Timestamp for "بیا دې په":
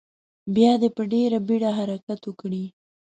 0.55-1.03